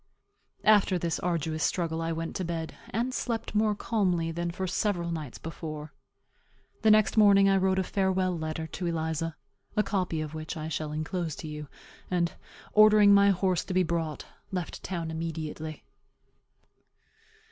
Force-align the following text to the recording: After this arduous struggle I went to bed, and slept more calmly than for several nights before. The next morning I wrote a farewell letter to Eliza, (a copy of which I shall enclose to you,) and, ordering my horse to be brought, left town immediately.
After 0.63 0.97
this 0.97 1.19
arduous 1.19 1.63
struggle 1.63 2.01
I 2.01 2.11
went 2.11 2.35
to 2.37 2.43
bed, 2.43 2.73
and 2.89 3.13
slept 3.13 3.53
more 3.53 3.75
calmly 3.75 4.31
than 4.31 4.49
for 4.49 4.65
several 4.65 5.11
nights 5.11 5.37
before. 5.37 5.93
The 6.81 6.89
next 6.89 7.17
morning 7.17 7.47
I 7.47 7.57
wrote 7.57 7.77
a 7.77 7.83
farewell 7.83 8.35
letter 8.35 8.65
to 8.65 8.87
Eliza, 8.87 9.35
(a 9.77 9.83
copy 9.83 10.19
of 10.19 10.33
which 10.33 10.57
I 10.57 10.69
shall 10.69 10.91
enclose 10.91 11.35
to 11.35 11.47
you,) 11.47 11.67
and, 12.09 12.31
ordering 12.73 13.13
my 13.13 13.29
horse 13.29 13.63
to 13.65 13.75
be 13.75 13.83
brought, 13.83 14.25
left 14.51 14.81
town 14.81 15.11
immediately. 15.11 15.83